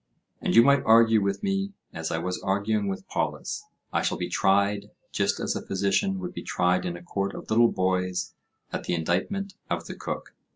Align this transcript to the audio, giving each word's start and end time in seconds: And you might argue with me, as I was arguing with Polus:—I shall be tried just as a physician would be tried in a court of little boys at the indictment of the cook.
And 0.41 0.55
you 0.55 0.63
might 0.63 0.81
argue 0.83 1.21
with 1.21 1.43
me, 1.43 1.73
as 1.93 2.09
I 2.09 2.17
was 2.17 2.41
arguing 2.41 2.87
with 2.87 3.07
Polus:—I 3.07 4.01
shall 4.01 4.17
be 4.17 4.29
tried 4.29 4.89
just 5.11 5.39
as 5.39 5.55
a 5.55 5.61
physician 5.63 6.17
would 6.17 6.33
be 6.33 6.41
tried 6.41 6.85
in 6.85 6.97
a 6.97 7.03
court 7.03 7.35
of 7.35 7.51
little 7.51 7.71
boys 7.71 8.33
at 8.73 8.85
the 8.85 8.95
indictment 8.95 9.53
of 9.69 9.85
the 9.85 9.93
cook. 9.93 10.33